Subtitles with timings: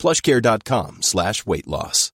[0.00, 2.10] plushcare.com slash weight loss.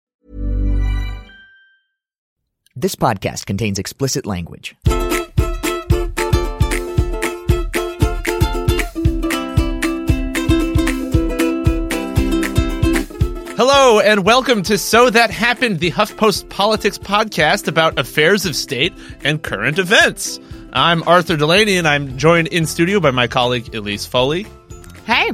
[2.78, 4.76] This podcast contains explicit language.
[13.56, 18.92] Hello, and welcome to So That Happened, the HuffPost Politics podcast about affairs of state
[19.24, 20.38] and current events.
[20.74, 24.46] I'm Arthur Delaney, and I'm joined in studio by my colleague Elise Foley.
[25.06, 25.32] Hey.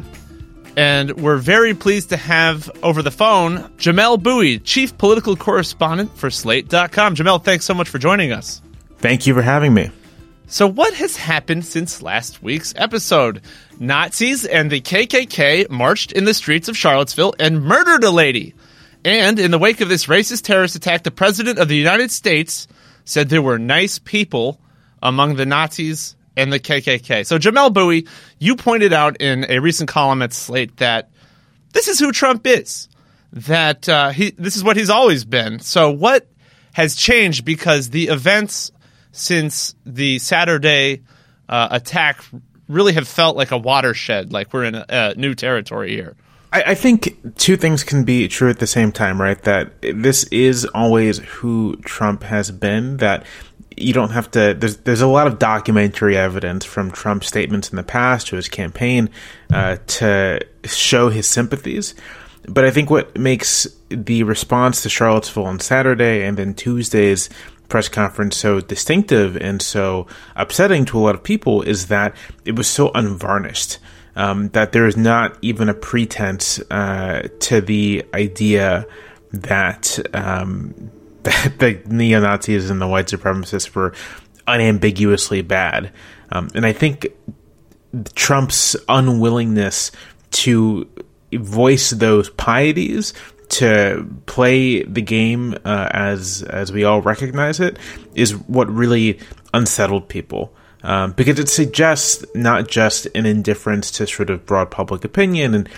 [0.77, 6.30] And we're very pleased to have over the phone Jamel Bouie, Chief Political Correspondent for
[6.30, 7.15] Slate.com.
[7.15, 8.63] Jamel, thanks so much for joining us.
[8.99, 9.91] Thank you for having me.
[10.46, 13.41] So, what has happened since last week's episode?
[13.79, 18.55] Nazis and the KKK marched in the streets of Charlottesville and murdered a lady.
[19.05, 22.68] And in the wake of this racist terrorist attack, the President of the United States
[23.05, 24.61] said there were nice people
[25.02, 27.27] among the Nazis and the KKK.
[27.27, 28.07] So, Jamel Bouie,
[28.38, 31.11] you pointed out in a recent column at Slate that
[31.73, 32.89] this is who Trump is.
[33.33, 35.61] That uh, he, this is what he's always been.
[35.61, 36.27] So, what
[36.73, 38.73] has changed because the events
[39.13, 41.02] since the Saturday
[41.49, 42.24] uh, attack
[42.69, 46.17] really have felt like a watershed, like we're in a, a new territory here.
[46.53, 49.41] I, I, think two things can be true at the same time, right?
[49.43, 52.99] That this is always who Trump has been.
[52.99, 53.25] That
[53.77, 54.55] you don't have to.
[54.55, 58.49] There's there's a lot of documentary evidence from Trump's statements in the past to his
[58.49, 59.11] campaign
[59.53, 61.95] uh, to show his sympathies.
[62.49, 67.31] But I think what makes the response to Charlottesville on Saturday and then Tuesday's
[67.69, 70.06] press conference so distinctive and so
[70.37, 72.15] upsetting to a lot of people is that
[72.45, 73.79] it was so unvarnished.
[74.15, 78.87] Um, that there is not even a pretense uh, to the idea
[79.33, 80.91] that um,
[81.23, 83.95] the neo Nazis and the white supremacists were
[84.47, 85.93] unambiguously bad.
[86.31, 87.06] Um, and I think
[88.15, 89.93] Trump's unwillingness
[90.33, 90.89] to
[91.33, 93.15] voice those pieties
[93.49, 97.79] to play the game uh, as as we all recognize it
[98.15, 99.19] is what really
[99.53, 100.55] unsettled people.
[100.84, 105.69] Um, because it suggests not just an indifference to sort of broad public opinion and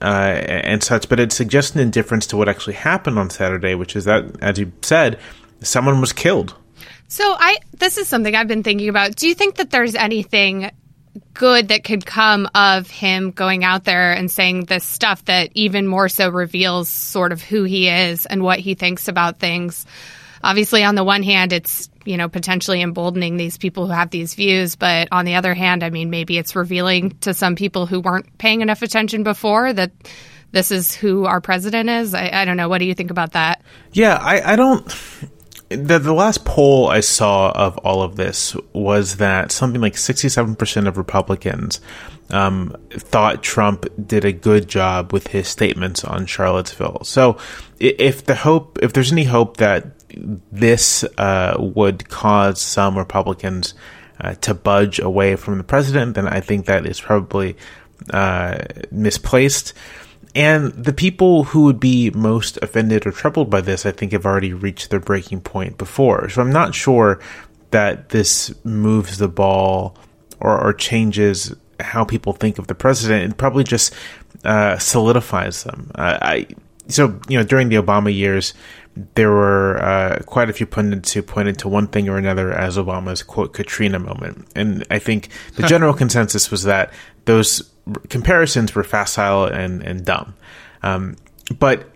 [0.00, 3.94] uh, and such, but it suggests an indifference to what actually happened on Saturday, which
[3.96, 5.18] is that, as you said,
[5.60, 6.54] someone was killed.
[7.08, 9.16] So I this is something I've been thinking about.
[9.16, 10.70] Do you think that there's anything
[11.32, 15.86] good that could come of him going out there and saying this stuff that even
[15.86, 19.86] more so reveals sort of who he is and what he thinks about things.
[20.42, 24.34] Obviously, on the one hand, it's you know potentially emboldening these people who have these
[24.34, 28.00] views, but on the other hand, I mean, maybe it's revealing to some people who
[28.00, 29.92] weren't paying enough attention before that
[30.52, 32.14] this is who our president is.
[32.14, 32.68] I, I don't know.
[32.68, 33.62] What do you think about that?
[33.92, 34.86] Yeah, I, I don't
[35.68, 40.88] the, the last poll I saw of all of this was that something like 67%
[40.88, 41.80] of Republicans
[42.30, 47.02] um, thought Trump did a good job with his statements on Charlottesville.
[47.04, 47.38] So,
[47.78, 53.74] if the hope, if there's any hope that this uh, would cause some Republicans
[54.20, 57.56] uh, to budge away from the president, then I think that is probably
[58.10, 58.58] uh,
[58.90, 59.74] misplaced.
[60.34, 64.26] And the people who would be most offended or troubled by this, I think, have
[64.26, 66.28] already reached their breaking point before.
[66.28, 67.20] So I'm not sure
[67.70, 69.96] that this moves the ball
[70.40, 73.32] or, or changes how people think of the president.
[73.32, 73.94] It probably just
[74.44, 75.90] uh, solidifies them.
[75.94, 76.46] I
[76.88, 78.54] so you know during the Obama years,
[79.14, 82.76] there were uh, quite a few pundits who pointed to one thing or another as
[82.76, 86.92] Obama's quote Katrina moment, and I think the general consensus was that
[87.24, 87.70] those
[88.08, 90.34] comparisons were facile and, and dumb.
[90.82, 91.16] Um,
[91.58, 91.90] but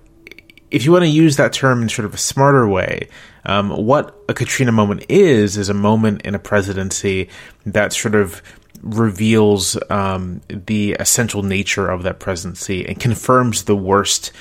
[0.70, 3.08] if you want to use that term in sort of a smarter way,
[3.44, 7.28] um, what a Katrina moment is, is a moment in a presidency
[7.64, 8.42] that sort of
[8.82, 14.32] reveals um, the essential nature of that presidency and confirms the worst,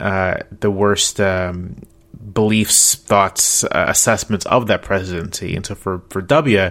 [0.00, 1.76] uh, the worst um,
[2.32, 5.56] beliefs, thoughts, uh, assessments of that presidency.
[5.56, 6.70] And so for, for W,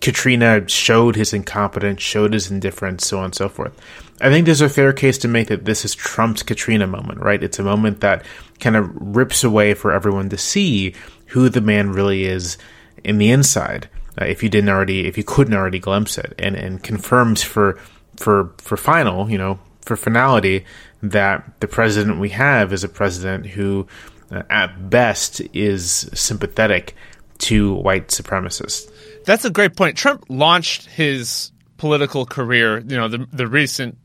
[0.00, 3.76] Katrina showed his incompetence, showed his indifference, so on and so forth.
[4.20, 7.42] I think there's a fair case to make that this is Trump's Katrina moment, right?
[7.42, 8.24] It's a moment that
[8.60, 10.94] kind of rips away for everyone to see
[11.26, 12.58] who the man really is
[13.04, 13.88] in the inside.
[14.20, 17.78] Uh, if you didn't already, if you couldn't already glimpse it, and and confirms for
[18.16, 20.64] for for final, you know, for finality
[21.02, 23.86] that the president we have is a president who,
[24.30, 26.94] uh, at best, is sympathetic
[27.38, 28.90] to white supremacists.
[29.24, 29.96] That's a great point.
[29.96, 33.96] Trump launched his political career, you know, the the recent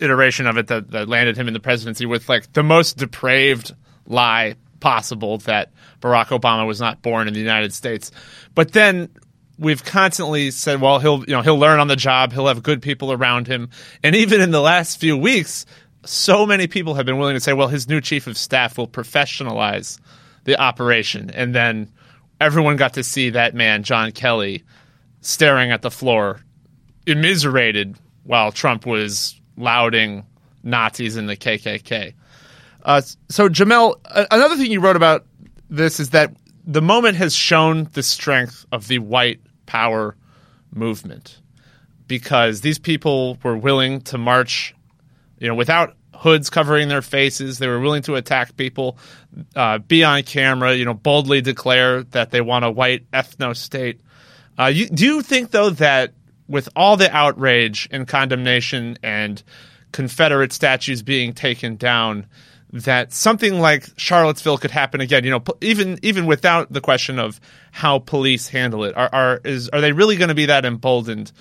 [0.00, 3.74] iteration of it that, that landed him in the presidency with like the most depraved
[4.06, 8.10] lie possible that Barack Obama was not born in the United States.
[8.54, 9.08] But then
[9.58, 12.82] we've constantly said, well, he'll you know he'll learn on the job, he'll have good
[12.82, 13.70] people around him,
[14.02, 15.66] and even in the last few weeks,
[16.04, 18.88] so many people have been willing to say, well, his new chief of staff will
[18.88, 19.98] professionalize
[20.44, 21.92] the operation, and then
[22.40, 24.64] everyone got to see that man, John Kelly,
[25.20, 26.40] staring at the floor,
[27.06, 30.24] immiserated while Trump was lauding
[30.62, 32.14] Nazis and the KKK.
[32.84, 33.96] Uh, so, Jamel,
[34.30, 35.26] another thing you wrote about
[35.68, 36.34] this is that
[36.64, 40.16] the moment has shown the strength of the white power
[40.72, 41.40] movement
[42.06, 44.74] because these people were willing to march,
[45.40, 47.58] you know, without hoods covering their faces.
[47.58, 48.98] They were willing to attack people,
[49.54, 54.00] uh, be on camera, you know, boldly declare that they want a white ethno state.
[54.58, 56.12] Uh, you, do you think, though, that
[56.48, 59.42] with all the outrage and condemnation and
[59.92, 62.26] Confederate statues being taken down,
[62.72, 65.24] that something like Charlottesville could happen again.
[65.24, 69.68] You know, even even without the question of how police handle it, are are is
[69.70, 71.32] are they really going to be that emboldened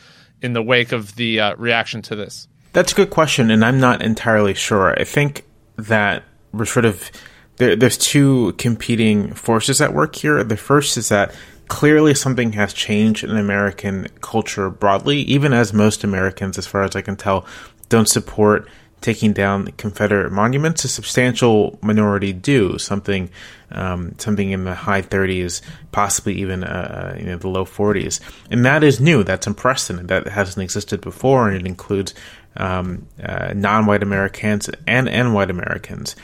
[0.41, 2.47] in the wake of the uh, reaction to this?
[2.77, 4.93] That's a good question, and I'm not entirely sure.
[4.99, 5.45] I think
[5.77, 7.09] that we're sort of
[7.55, 10.43] there, there's two competing forces at work here.
[10.43, 11.33] The first is that
[11.69, 16.95] clearly something has changed in American culture broadly, even as most Americans, as far as
[16.95, 17.47] I can tell,
[17.89, 18.69] don't support
[19.01, 20.83] taking down Confederate monuments.
[20.83, 23.29] A substantial minority do something,
[23.71, 25.61] um, something in the high 30s,
[25.91, 29.23] possibly even uh, you know the low 40s, and that is new.
[29.23, 30.07] That's unprecedented.
[30.07, 32.13] That hasn't existed before, and it includes
[32.55, 36.15] um, uh, non-white Americans and and white Americans,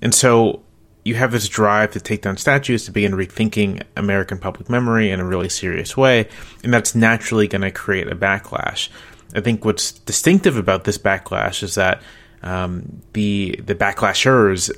[0.00, 0.62] and so.
[1.04, 5.18] You have this drive to take down statues to begin rethinking American public memory in
[5.18, 6.28] a really serious way,
[6.62, 8.88] and that's naturally going to create a backlash.
[9.34, 12.02] I think what's distinctive about this backlash is that
[12.42, 14.70] um, the the backlashers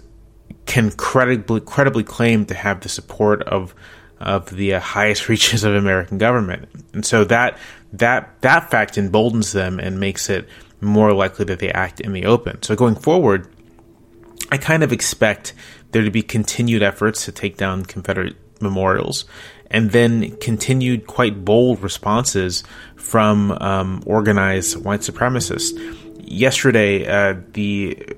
[0.67, 3.75] can credibly credibly claim to have the support of
[4.21, 7.59] of the uh, highest reaches of American government, and so that
[7.93, 10.49] that that fact emboldens them and makes it
[10.81, 12.63] more likely that they act in the open.
[12.63, 13.49] So going forward,
[14.51, 15.55] I kind of expect
[15.93, 19.25] there to be continued efforts to take down Confederate memorials
[19.71, 22.63] and then continued quite bold responses
[22.97, 25.73] from um, organized white supremacists.
[26.27, 28.17] Yesterday, uh, the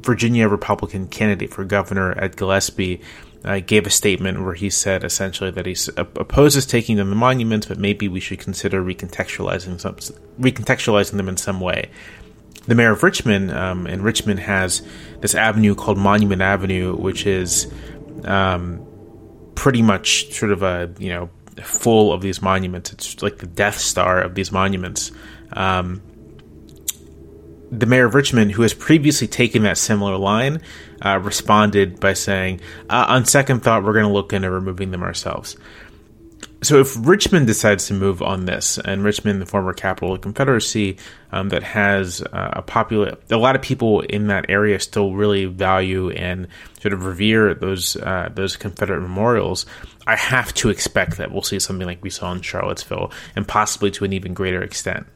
[0.00, 3.00] Virginia Republican candidate for governor, Ed Gillespie,
[3.44, 7.66] uh, gave a statement where he said essentially that he opposes taking down the monuments,
[7.66, 9.94] but maybe we should consider recontextualizing some,
[10.40, 11.90] recontextualizing them in some way.
[12.66, 14.82] The mayor of Richmond, um, and Richmond has
[15.20, 17.72] this avenue called Monument Avenue, which is
[18.24, 18.84] um,
[19.56, 21.28] pretty much sort of a you know
[21.64, 22.92] full of these monuments.
[22.92, 25.10] It's like the Death Star of these monuments.
[25.52, 26.02] Um,
[27.72, 30.62] the mayor of Richmond, who has previously taken that similar line,
[31.04, 35.02] uh, responded by saying, uh, "On second thought, we're going to look into removing them
[35.02, 35.56] ourselves."
[36.62, 40.22] So if Richmond decides to move on this, and Richmond, the former capital of the
[40.22, 40.96] Confederacy,
[41.30, 45.44] um, that has uh, a popular, a lot of people in that area still really
[45.44, 46.48] value and
[46.80, 49.66] sort of revere those uh, those Confederate memorials.
[50.06, 53.90] I have to expect that we'll see something like we saw in Charlottesville, and possibly
[53.92, 55.06] to an even greater extent.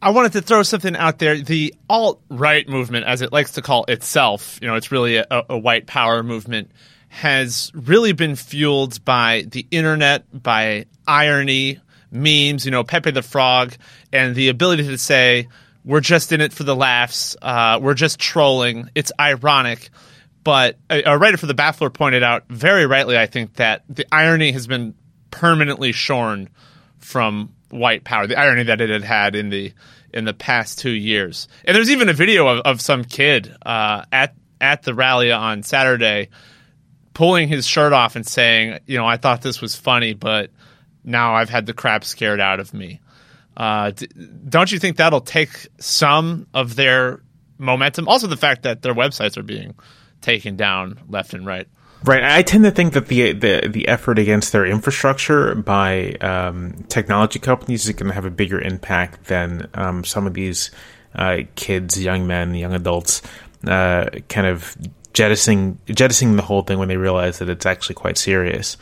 [0.00, 1.36] I wanted to throw something out there.
[1.36, 5.26] The alt right movement, as it likes to call itself, you know, it's really a,
[5.30, 6.70] a white power movement
[7.08, 13.74] has really been fueled by the internet, by irony, memes, you know, Pepe the Frog,
[14.12, 15.48] and the ability to say,
[15.84, 19.90] we're just in it for the laughs, uh, we're just trolling, it's ironic.
[20.42, 24.06] But a, a writer for The Baffler pointed out, very rightly, I think, that the
[24.12, 24.94] irony has been
[25.30, 26.48] permanently shorn
[26.98, 29.72] from white power, the irony that it had had in the
[30.12, 31.48] in the past two years.
[31.64, 35.62] And there's even a video of, of some kid uh, at at the rally on
[35.62, 36.30] Saturday
[37.16, 40.50] pulling his shirt off and saying, you know, I thought this was funny, but
[41.02, 43.00] now I've had the crap scared out of me.
[43.56, 44.06] Uh, d-
[44.46, 47.22] don't you think that'll take some of their
[47.56, 48.06] momentum?
[48.06, 49.74] Also, the fact that their websites are being
[50.20, 51.66] taken down left and right.
[52.04, 52.22] Right.
[52.22, 57.38] I tend to think that the the, the effort against their infrastructure by um, technology
[57.38, 60.70] companies is going to have a bigger impact than um, some of these
[61.14, 63.22] uh, kids, young men, young adults,
[63.66, 64.76] uh, kind of
[65.16, 68.76] jettisoning jettisoning the whole thing when they realize that it's actually quite serious.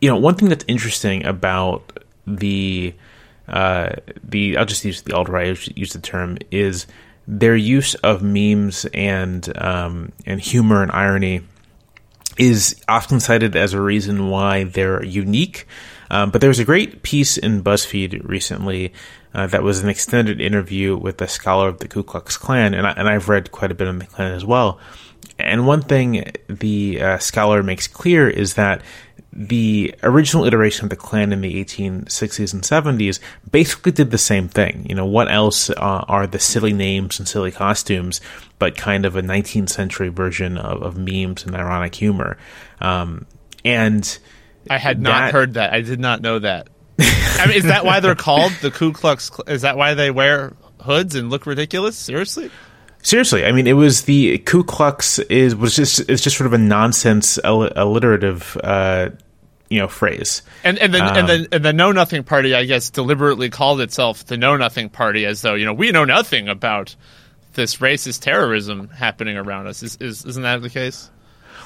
[0.00, 2.94] You know, one thing that's interesting about the
[3.48, 3.90] uh,
[4.22, 6.86] the I'll just use the alt right use the term is
[7.26, 11.42] their use of memes and um, and humor and irony
[12.38, 15.66] is often cited as a reason why they're unique.
[16.12, 18.92] Um, but there was a great piece in BuzzFeed recently
[19.34, 22.86] uh, that was an extended interview with a scholar of the Ku Klux Klan, and,
[22.86, 24.80] I, and I've read quite a bit on the Klan as well.
[25.44, 28.82] And one thing the uh, scholar makes clear is that
[29.32, 33.20] the original iteration of the Klan in the 1860s and 70s
[33.50, 34.86] basically did the same thing.
[34.88, 38.20] You know, what else uh, are the silly names and silly costumes,
[38.58, 42.38] but kind of a 19th century version of, of memes and ironic humor?
[42.80, 43.26] Um,
[43.64, 44.18] and
[44.68, 45.72] I had not that, heard that.
[45.72, 46.68] I did not know that.
[46.98, 49.30] I mean, is that why they're called the Ku Klux?
[49.46, 51.96] Is that why they wear hoods and look ridiculous?
[51.96, 52.50] Seriously?
[53.02, 56.52] Seriously, I mean, it was the Ku Klux is was just it's just sort of
[56.52, 59.10] a nonsense alliterative, uh,
[59.70, 60.42] you know, phrase.
[60.64, 63.80] And and the um, and the and the Know Nothing Party, I guess, deliberately called
[63.80, 66.94] itself the Know Nothing Party, as though you know we know nothing about
[67.54, 69.82] this racist terrorism happening around us.
[69.82, 71.10] Is, is isn't that the case?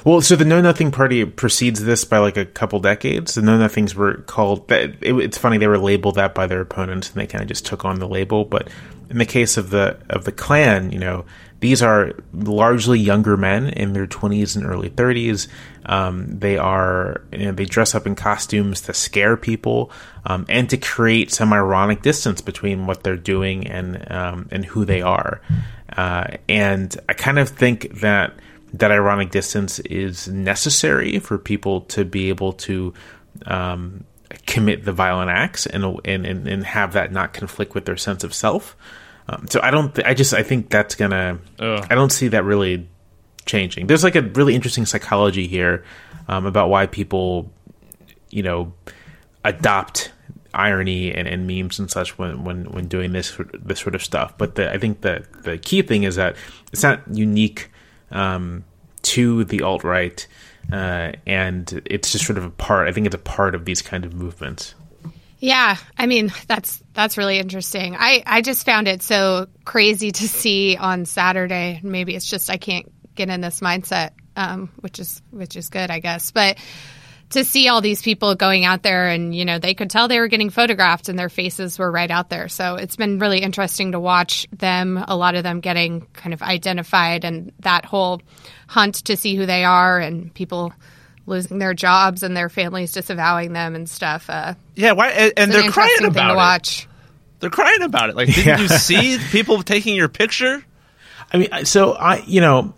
[0.04, 3.34] Well, so the Know Nothing Party precedes this by like a couple decades.
[3.34, 4.70] The Know Nothings were called.
[4.70, 7.64] It, it's funny they were labeled that by their opponents, and they kind of just
[7.64, 8.44] took on the label.
[8.44, 8.68] But
[9.11, 11.25] in the case of the of the Klan, you know,
[11.61, 15.49] these are largely younger men in their twenties and early thirties.
[15.87, 19.90] Um, they are you know, they dress up in costumes to scare people
[20.25, 24.84] um, and to create some ironic distance between what they're doing and um, and who
[24.84, 25.40] they are.
[25.96, 28.34] Uh, and I kind of think that
[28.73, 32.92] that ironic distance is necessary for people to be able to
[33.46, 34.04] um,
[34.46, 38.24] commit the violent acts and, and, and and have that not conflict with their sense
[38.24, 38.76] of self.
[39.28, 39.94] Um, so I don't.
[39.94, 40.34] Th- I just.
[40.34, 41.38] I think that's gonna.
[41.58, 41.86] Ugh.
[41.90, 42.88] I don't see that really
[43.46, 43.86] changing.
[43.86, 45.84] There's like a really interesting psychology here
[46.28, 47.50] um, about why people,
[48.30, 48.72] you know,
[49.44, 50.12] adopt
[50.52, 54.36] irony and, and memes and such when, when, when doing this this sort of stuff.
[54.38, 56.36] But the, I think the the key thing is that
[56.72, 57.70] it's not unique
[58.10, 58.64] um,
[59.02, 60.26] to the alt right,
[60.74, 62.88] uh, and it's just sort of a part.
[62.88, 64.74] I think it's a part of these kind of movements.
[65.38, 67.94] Yeah, I mean that's that's really interesting.
[67.96, 71.78] I I just found it so crazy to see on Saturday.
[71.84, 75.92] Maybe it's just I can't get in this mindset, um, which is which is good,
[75.92, 76.32] I guess.
[76.32, 76.58] But
[77.34, 80.20] to see all these people going out there and you know they could tell they
[80.20, 83.92] were getting photographed and their faces were right out there so it's been really interesting
[83.92, 88.22] to watch them a lot of them getting kind of identified and that whole
[88.68, 90.72] hunt to see who they are and people
[91.26, 95.52] losing their jobs and their families disavowing them and stuff uh, yeah why and, and
[95.52, 96.88] they're crying about it watch.
[97.40, 98.60] they're crying about it like didn't yeah.
[98.60, 100.64] you see people taking your picture
[101.32, 102.74] i mean so i you know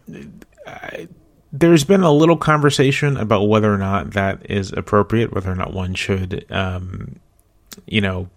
[0.66, 1.08] I,
[1.58, 5.72] there's been a little conversation about whether or not that is appropriate, whether or not
[5.72, 7.16] one should, um,
[7.86, 8.28] you know,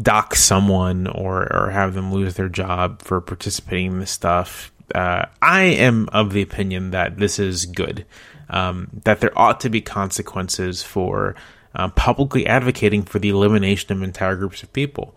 [0.00, 4.72] dock someone or, or have them lose their job for participating in this stuff.
[4.94, 8.04] Uh, I am of the opinion that this is good,
[8.50, 11.34] um, that there ought to be consequences for
[11.74, 15.14] uh, publicly advocating for the elimination of entire groups of people.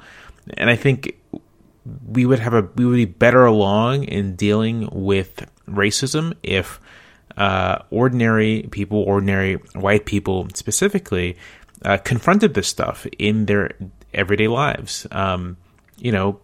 [0.55, 1.15] And I think
[2.07, 6.79] we would have a we would be better along in dealing with racism if
[7.39, 11.37] uh, ordinary people, ordinary white people specifically,
[11.83, 13.71] uh, confronted this stuff in their
[14.13, 15.07] everyday lives.
[15.11, 15.55] Um,
[15.97, 16.39] you know,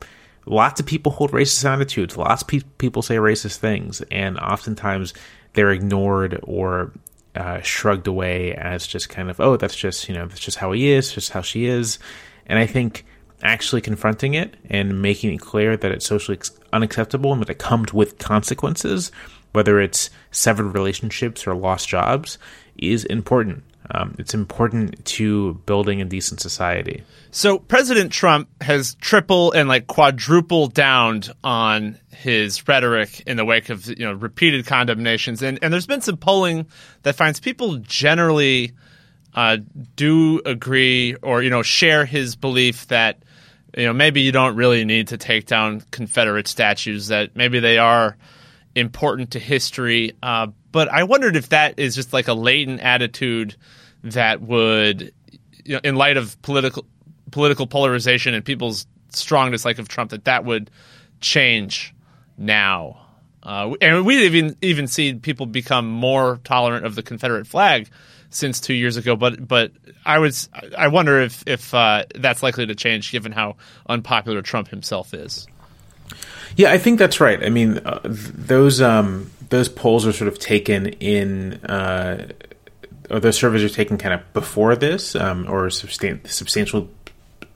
[0.46, 5.14] lots of people hold racist attitudes, lots of pe- people say racist things, and oftentimes
[5.54, 6.94] they're ignored or
[7.36, 10.72] uh, shrugged away as just kind of, oh, that's just, you know, that's just how
[10.72, 12.00] he is, just how she is.
[12.46, 13.06] And I think
[13.44, 16.40] actually confronting it and making it clear that it's socially
[16.72, 19.12] unacceptable and that it comes with consequences
[19.56, 22.38] whether it's severed relationships or lost jobs,
[22.78, 23.64] is important.
[23.92, 27.04] Um, it's important to building a decent society.
[27.32, 33.70] So President Trump has triple and like quadruple downed on his rhetoric in the wake
[33.70, 36.66] of you know repeated condemnations, and and there's been some polling
[37.04, 38.72] that finds people generally
[39.36, 39.58] uh,
[39.96, 43.22] do agree or you know share his belief that
[43.78, 47.78] you know maybe you don't really need to take down Confederate statues, that maybe they
[47.78, 48.18] are
[48.76, 50.14] important to history.
[50.22, 53.56] Uh, but I wondered if that is just like a latent attitude
[54.04, 55.14] that would,
[55.64, 56.86] you know, in light of political
[57.32, 60.70] political polarization and people's strong dislike of Trump, that that would
[61.22, 61.94] change
[62.38, 63.02] now.
[63.42, 67.90] Uh, and we even even see people become more tolerant of the Confederate flag
[68.30, 69.16] since two years ago.
[69.16, 69.72] But but
[70.06, 74.68] I was I wonder if if uh, that's likely to change given how unpopular Trump
[74.68, 75.48] himself is.
[76.56, 77.44] Yeah, I think that's right.
[77.44, 82.28] I mean, uh, those um, those polls are sort of taken in, uh,
[83.10, 86.90] or those surveys are taken kind of before this, um, or substan- substantial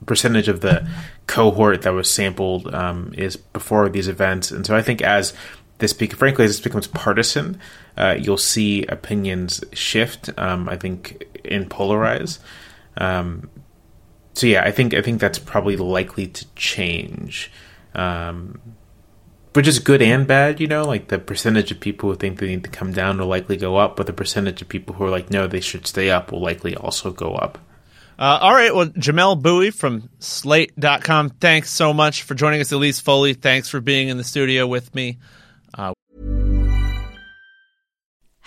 [0.06, 0.86] percentage of the
[1.26, 5.32] cohort that was sampled um, is before these events, and so I think as
[5.78, 7.58] this, be- frankly, as this becomes partisan,
[7.96, 10.28] uh, you'll see opinions shift.
[10.38, 12.38] Um, I think and polarize.
[12.96, 13.50] Um,
[14.34, 17.50] so yeah, I think I think that's probably likely to change.
[17.94, 18.60] Um,
[19.52, 20.84] which is good and bad, you know.
[20.84, 23.76] Like the percentage of people who think they need to come down will likely go
[23.76, 26.40] up, but the percentage of people who are like, no, they should stay up will
[26.40, 27.58] likely also go up.
[28.18, 28.74] Uh, all right.
[28.74, 32.70] Well, Jamel Bouie from Slate.com, thanks so much for joining us.
[32.70, 35.18] Elise Foley, thanks for being in the studio with me.
[35.72, 35.94] Uh,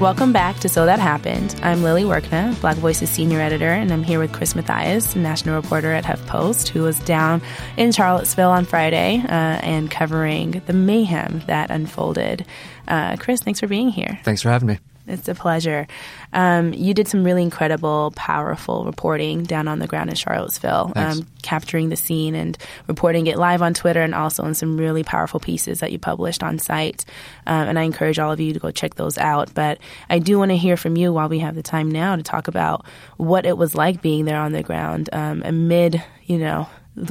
[0.00, 1.54] Welcome back to So That Happened.
[1.62, 5.92] I'm Lilly Workneh, Black Voice's senior editor, and I'm here with Chris Mathias, national reporter
[5.92, 7.40] at HuffPost, who was down
[7.76, 12.44] in Charlottesville on Friday uh, and covering the mayhem that unfolded.
[12.88, 14.18] Uh, Chris, thanks for being here.
[14.24, 14.78] Thanks for having me.
[15.06, 15.86] It's a pleasure.
[16.32, 21.26] Um, you did some really incredible, powerful reporting down on the ground in Charlottesville, um,
[21.42, 25.40] capturing the scene and reporting it live on Twitter and also in some really powerful
[25.40, 27.04] pieces that you published on site.
[27.46, 29.52] Um, and I encourage all of you to go check those out.
[29.52, 32.22] But I do want to hear from you while we have the time now to
[32.22, 32.86] talk about
[33.18, 36.66] what it was like being there on the ground um, amid, you know,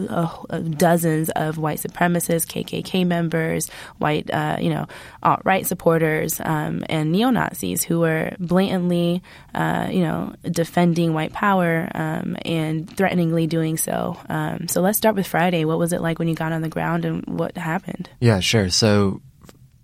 [0.10, 4.88] uh, dozens of white supremacists, KKK members, white, uh, you know,
[5.22, 9.22] alt right supporters, um, and neo Nazis who were blatantly,
[9.54, 14.17] uh, you know, defending white power um, and threateningly doing so.
[14.30, 15.65] Um, so let's start with Friday.
[15.65, 18.10] What was it like when you got on the ground and what happened?
[18.19, 18.69] Yeah, sure.
[18.69, 19.22] So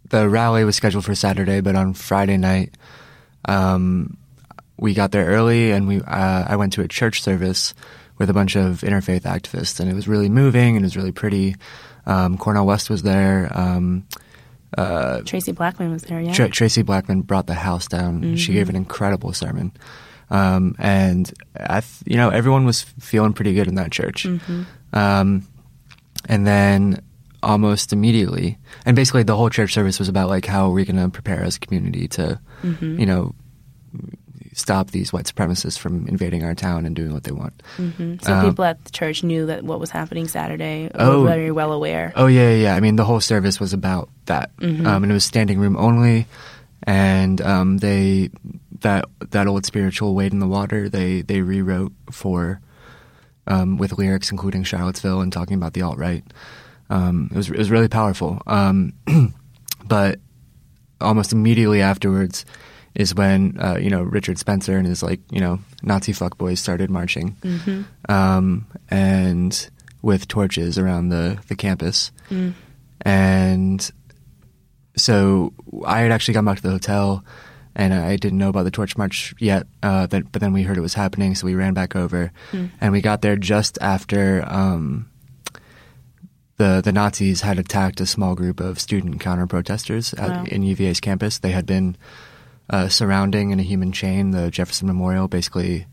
[0.10, 2.76] the rally was scheduled for Saturday, but on Friday night,
[3.46, 4.18] um,
[4.78, 7.74] we got there early and we uh, I went to a church service
[8.20, 11.12] with a bunch of interfaith activists, and it was really moving and it was really
[11.12, 11.56] pretty.
[12.06, 13.50] Um, Cornel West was there.
[13.54, 14.06] Um,
[14.78, 16.32] uh, Traci Blackmon was there, yeah.
[16.34, 18.36] Tr- Traci Blackmon brought the house down.
[18.36, 19.72] She gave an incredible sermon.
[20.30, 24.26] Um, and I, th- you know, everyone was feeling pretty good in that church.
[24.94, 25.48] Um,
[26.28, 27.02] and then
[27.42, 30.98] almost immediately, and basically the whole church service was about like how are we going
[30.98, 32.40] to prepare as a community to,
[33.00, 33.34] you know,
[34.60, 37.62] stop these white supremacists from invading our town and doing what they want.
[38.22, 41.22] So people at the church knew that what was happening Saturday, Oh.
[41.22, 42.14] were very well aware.
[42.16, 42.56] Oh yeah, yeah.
[42.64, 42.76] yeah.
[42.76, 46.28] I mean, the whole service was about that, um, and it was standing room only.
[46.84, 48.30] And um, they
[48.82, 52.62] that that old spiritual "Wade in the Water" they they rewrote for
[53.48, 56.24] um, with lyrics including Charlottesville and talking about the alt right.
[56.90, 58.42] Um, it was it was really powerful.
[58.48, 58.94] Um,
[59.86, 60.20] but
[61.02, 62.46] almost immediately afterwards
[62.96, 66.90] is when uh, you know Richard Spencer and his like you know Nazi fuckboys started
[66.90, 67.36] marching,
[68.10, 69.70] um, and
[70.02, 72.12] with torches around the the campus,
[73.02, 73.92] and
[74.96, 75.54] so
[75.86, 77.24] I had actually gone back to the hotel.
[77.76, 80.76] And I didn't know about the torch march yet, uh, but, but then we heard
[80.78, 82.34] it was happening, so we ran back over,
[82.82, 85.10] and we got there just after um,
[86.58, 91.00] the the Nazis had attacked a small group of student counter protesters at, in UVA's
[91.00, 91.40] campus.
[91.40, 91.96] They had been
[92.70, 95.86] uh, surrounding in a human chain the Jefferson Memorial, basically,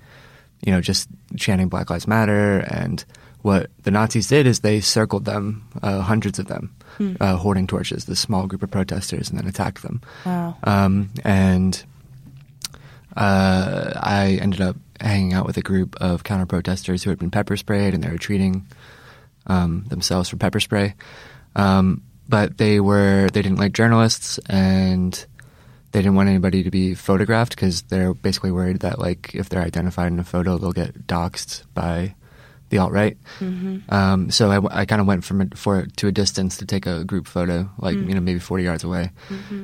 [0.64, 2.58] you know, just chanting Black Lives Matter.
[2.58, 3.04] And
[3.42, 6.74] what the Nazis did is they circled them, uh, hundreds of them,
[7.20, 10.00] uh, holding torches, this small group of protesters, and then attacked them.
[10.24, 10.56] Wow.
[10.64, 11.82] Um, and
[13.16, 17.30] uh, I ended up hanging out with a group of counter protesters who had been
[17.30, 18.66] pepper sprayed and they were treating
[19.46, 20.94] um, themselves for pepper spray.
[21.54, 25.26] Um, but they were they didn't like journalists and
[25.96, 29.62] they didn't want anybody to be photographed because they're basically worried that like if they're
[29.62, 32.14] identified in a photo they'll get doxxed by
[32.68, 33.16] the alt right.
[33.88, 37.02] Um, so I, kind of went from a, for to a distance to take a
[37.04, 39.12] group photo, like you know maybe forty yards away.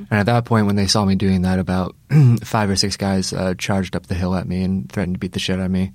[0.08, 1.96] And at that point, when they saw me doing that, about
[2.44, 5.32] five or six guys uh, charged up the hill at me and threatened to beat
[5.32, 5.92] the shit out of me.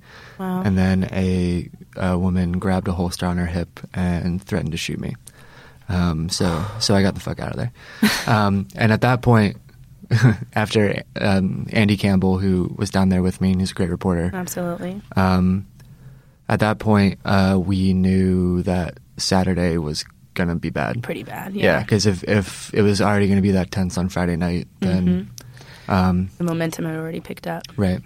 [0.66, 5.00] And then a, a woman grabbed a holster on her hip and threatened to shoot
[5.00, 5.16] me.
[5.88, 7.72] Um, so so I got the fuck out of there.
[8.28, 9.56] Um, and at that point.
[10.54, 14.30] after um, Andy Campbell, who was down there with me, and he's a great reporter,
[14.32, 15.00] Absolutely.
[15.16, 15.66] um,
[16.48, 21.02] at that point, uh, we knew that Saturday was gonna be bad.
[21.02, 21.54] Pretty bad.
[21.54, 21.80] Yeah, Yeah.
[21.80, 25.28] because if if it was already gonna be that tense on Friday night, then
[25.88, 27.62] um, the momentum had already picked up.
[27.76, 28.00] right,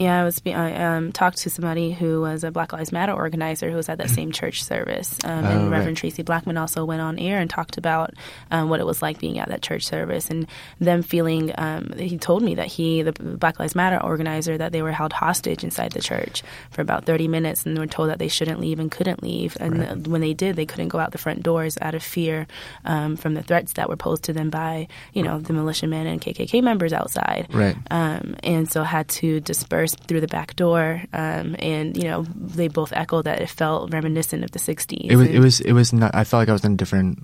[0.00, 0.40] Yeah, I was.
[0.46, 3.98] I um, talked to somebody who was a Black Lives Matter organizer who was at
[3.98, 5.76] that same church service, um, Oh, and right.
[5.76, 8.14] Reverend Traci Blackmon also went on air and talked about
[8.50, 10.46] um, what it was like being at that church service and
[10.80, 11.52] them feeling.
[11.58, 15.12] Um, he told me that he, the Black Lives Matter organizer, that they were held
[15.12, 18.80] hostage inside the church for about thirty minutes, and were told that they shouldn't leave
[18.80, 21.76] and couldn't leave, and uh, when they did, they couldn't go out the front doors
[21.82, 22.46] out of fear
[22.86, 26.22] um, from the threats that were posed to them by, you know, the militiamen and
[26.22, 27.76] KKK members outside right.
[27.90, 31.02] um, and so had to disperse through the back door.
[31.12, 35.10] Um, and you know, they both echoed that it felt reminiscent of the '60s.
[35.10, 36.14] It was it was it was not.
[36.14, 37.18] I felt like I was in a different.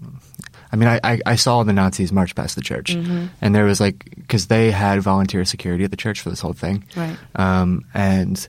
[0.72, 3.80] I mean, I, I, I saw the Nazis march past the church, and there was
[3.80, 7.16] like because they had volunteer security at the church for this whole thing, Right.
[7.36, 8.46] Um, and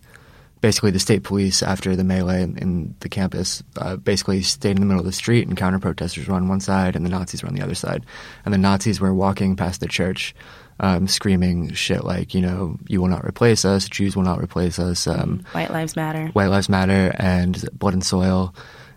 [0.62, 4.80] basically, the state police after the melee in, in the campus uh, basically stayed in
[4.82, 7.44] the middle of the street, and counter protesters were on one side, and the Nazis
[7.44, 8.04] were on the other side,
[8.46, 10.34] and the Nazis were walking past the church.
[10.80, 14.78] Um, screaming shit like, you know, you will not replace us, Jews will not replace
[14.78, 16.28] us, um, White Lives Matter.
[16.28, 18.54] White Lives Matter and Blood and Soil,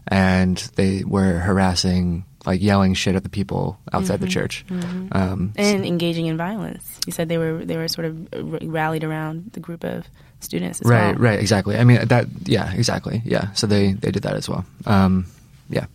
[0.06, 4.64] and they were harassing, like yelling shit at the people outside the church.
[4.68, 7.00] Um, and engaging in violence.
[7.06, 8.28] You said they were they were sort of
[8.62, 10.06] rallied around the group of
[10.40, 10.80] students.
[10.82, 11.30] As right, well.
[11.30, 11.76] right, exactly.
[11.76, 13.52] I mean that, yeah, exactly, yeah.
[13.52, 14.66] So they they did that as well.
[14.84, 15.26] Um,
[15.70, 15.86] yeah,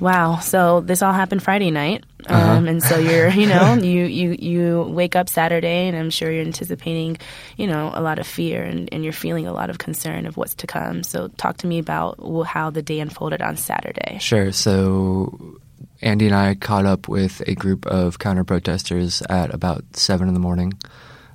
[0.00, 0.38] Wow.
[0.38, 2.50] So this all happened Friday night, Uh-huh.
[2.52, 6.30] um, and so you're, you know, you you you wake up Saturday, and I'm sure
[6.32, 7.18] you're anticipating,
[7.56, 10.36] you know, a lot of fear, and, and you're feeling a lot of concern of
[10.36, 11.02] what's to come.
[11.02, 14.18] So talk to me about how the day unfolded on Saturday.
[14.20, 14.52] sure.
[14.52, 15.58] So
[16.02, 20.34] Andy and I caught up with a group of counter protesters at about seven in
[20.34, 20.72] the morning.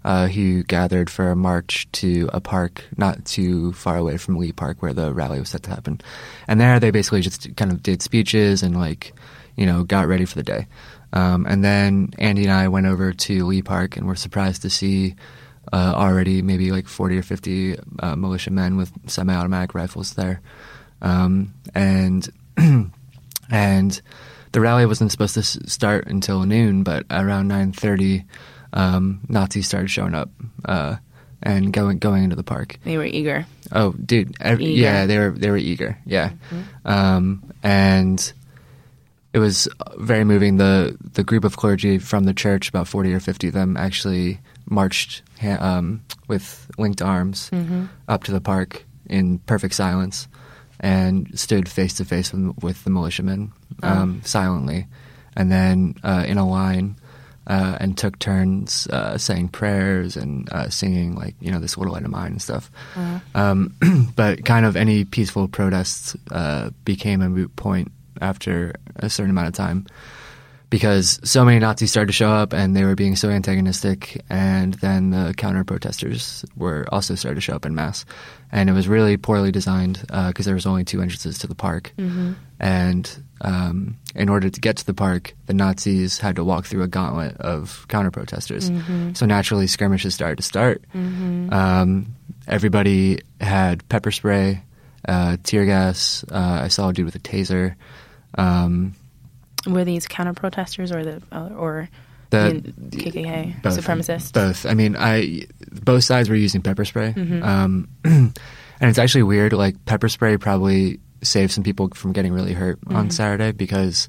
[0.05, 4.51] Uh, who gathered for a march to a park not too far away from Lee
[4.51, 5.99] Park where the rally was set to happen.
[6.47, 9.13] And there they basically just kind of did speeches and like,
[9.55, 10.67] you know, got ready for the day.
[11.11, 14.69] Um, and then Andy and I went over to Lee Park and were surprised to
[14.69, 15.15] see
[15.73, 20.39] uh, already maybe like 40 or 50 uh, militiamen with semi-automatic rifles there.
[21.01, 22.29] Um, and
[23.49, 24.01] and
[24.51, 28.23] the rally wasn't supposed to start until noon, but around 9:30,
[28.75, 30.29] um, Nazis started showing up
[30.65, 30.97] uh,
[31.41, 32.77] and going going into the park.
[32.83, 33.45] They were eager.
[33.71, 34.81] Oh, dude, ev- Eager.
[34.81, 36.31] yeah, they were they were eager, yeah,
[36.85, 38.31] um, and
[39.33, 40.57] it was very moving.
[40.57, 44.39] the The group of clergy from the church, about forty or fifty of them, actually
[44.69, 47.49] marched um, with linked arms
[48.07, 50.27] up to the park in perfect silence
[50.79, 53.51] and stood face to face with the militiamen
[53.83, 54.87] um, silently,
[55.35, 56.95] and then uh, in a line.
[57.47, 61.93] Uh, and took turns uh, saying prayers and uh, singing like you know this little
[61.93, 62.71] light of mine and stuff.
[63.35, 63.75] Um,
[64.15, 69.47] but kind of any peaceful protests uh, became a moot point after a certain amount
[69.47, 69.85] of time
[70.69, 74.73] because so many Nazis started to show up and they were being so antagonistic, and
[74.75, 78.05] then the counter protesters were also started to show up in mass,
[78.51, 81.93] and it was really poorly designed because there was only two entrances to the park,
[82.59, 86.81] and um, in order to get to the park, the Nazis had to walk through
[86.83, 88.71] a gauntlet of counter protesters.
[89.13, 90.83] So naturally, skirmishes started to start.
[90.93, 92.15] Um,
[92.47, 94.61] everybody had pepper spray,
[95.07, 96.25] uh, tear gas.
[96.29, 97.75] Uh, I saw a dude with a taser.
[98.37, 98.95] Um,
[99.67, 101.89] Were these counter protesters or the uh, or
[102.31, 104.33] The- the KKK both, supremacists?
[104.33, 104.65] Both.
[104.65, 105.45] I mean, I
[105.83, 107.43] both sides were using pepper spray, Mm-hmm.
[107.43, 108.33] um, and
[108.81, 109.53] it's actually weird.
[109.53, 112.95] Like pepper spray probably saved some people from getting really hurt Mm-hmm.
[112.95, 114.07] on Saturday because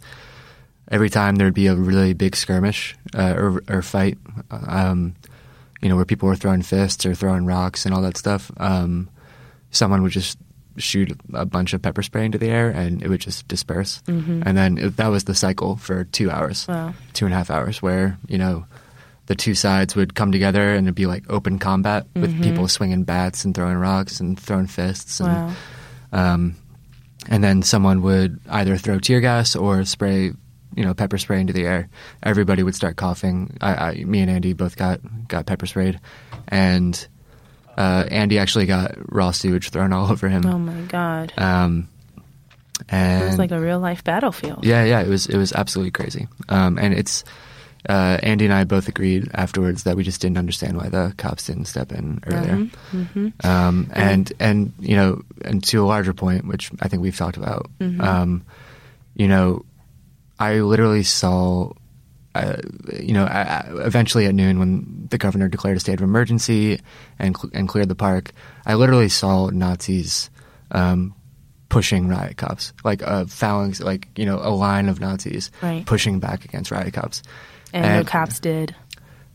[0.90, 4.18] every time there'd be a really big skirmish uh, or, or fight,
[4.50, 5.14] um,
[5.82, 8.50] you know, where people were throwing fists or throwing rocks and all that stuff.
[8.58, 9.08] Um,
[9.70, 10.38] someone would just
[10.78, 14.02] shoot a bunch of pepper spray into the air and it would just disperse.
[14.06, 16.94] And then it, that was the cycle for two hours, Wow.
[17.14, 18.66] two and a half hours, where, you know,
[19.26, 23.02] the two sides would come together and it'd be like open combat with people swinging
[23.04, 25.18] bats and throwing rocks and throwing fists.
[25.18, 25.54] And, Wow.
[26.12, 26.56] um,
[27.28, 30.32] and then someone would either throw tear gas or spray,
[30.74, 31.88] you know, pepper spray into the air.
[32.22, 33.56] Everybody would start coughing.
[33.60, 36.00] I, I me and Andy both got got pepper sprayed,
[36.48, 37.06] and
[37.76, 40.46] uh, Andy actually got raw sewage thrown all over him.
[40.46, 41.32] Oh my god.
[41.36, 41.88] Um,
[42.88, 44.64] and it was like a real life battlefield.
[44.64, 46.28] yeah, yeah, it was it was absolutely crazy.
[46.48, 47.24] Um, and it's
[47.88, 51.46] uh, Andy and I both agreed afterwards that we just didn't understand why the cops
[51.46, 52.68] didn't step in earlier.
[53.44, 57.36] Um, and and you know, and to a larger point, which I think we've talked
[57.36, 58.44] about, um,
[59.14, 59.64] you know,
[60.38, 61.72] I literally saw.
[62.34, 62.58] Uh,
[63.00, 66.78] you know, uh, eventually at noon, when the governor declared a state of emergency
[67.18, 68.30] and cl- and cleared the park,
[68.66, 70.28] I literally saw Nazis
[70.70, 71.14] um,
[71.70, 75.86] pushing riot cops, like a phalanx, like you know, a line of Nazis Right.
[75.86, 77.22] pushing back against riot cops.
[77.72, 78.74] And, And- the cops did.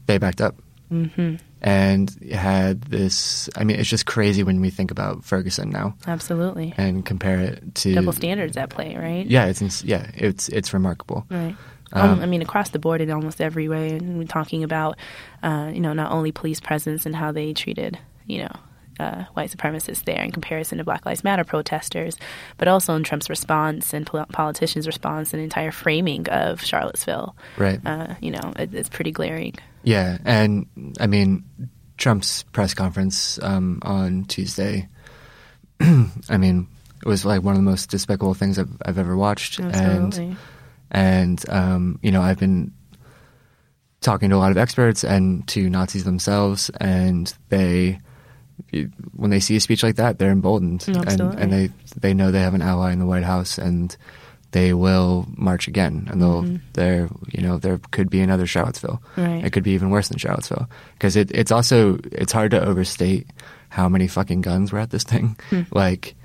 [0.07, 0.55] They backed up
[0.91, 1.35] mm-hmm.
[1.61, 3.49] and had this.
[3.55, 6.73] I mean, it's just crazy when we think about Ferguson now Absolutely.
[6.75, 9.25] and compare it to Double standards at play, right?
[9.25, 11.25] Yeah, it's yeah, it's it's remarkable.
[11.29, 11.55] Right.
[11.93, 13.91] Um, Um, I mean, across the board in almost every way.
[13.95, 14.97] And we're talking about,
[15.43, 18.51] uh, you know, not only police presence and how they treated, you know,
[18.99, 22.17] uh, white supremacists there in comparison to Black Lives Matter protesters,
[22.57, 27.35] but also in Trump's response and pol- politicians' response and entire framing of Charlottesville.
[27.57, 27.79] Right.
[27.85, 29.55] Uh, you know, it, it's pretty glaring.
[29.83, 30.67] Yeah, and
[30.99, 31.43] I mean,
[31.97, 34.87] Trump's press conference um, on Tuesday.
[35.81, 36.67] I mean,
[37.01, 40.25] it was like one of the most despicable things I've, I've ever watched, Absolutely.
[40.25, 40.37] and
[40.91, 42.73] and um, you know, I've been
[44.01, 47.99] talking to a lot of experts and to Nazis themselves, and they
[49.15, 52.41] when they see a speech like that, they're emboldened, and, and they they know they
[52.41, 53.95] have an ally in the White House, and
[54.51, 56.41] they will march again, and they'll
[56.73, 59.01] there you know there could be another Charlottesville.
[59.17, 59.43] Right.
[59.45, 60.69] It could be even worse than Charlottesville.
[60.93, 63.27] Because it, it's also it's hard to overstate
[63.69, 65.37] how many fucking guns were at this thing,
[65.71, 66.15] like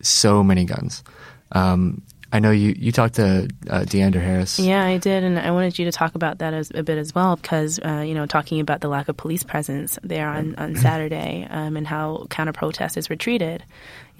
[0.00, 1.04] so many guns.
[1.52, 2.02] Um,
[2.32, 4.58] I know you you talked to uh, DeAndre Harris.
[4.58, 7.14] Yeah, I did, and I wanted you to talk about that as, a bit as
[7.14, 10.74] well, because uh, you know, talking about the lack of police presence there on on
[10.76, 13.62] Saturday, um, and how counter protesters were treated.